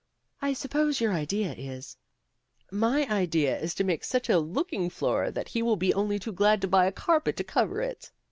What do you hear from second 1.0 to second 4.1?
idea is" "My idea is to make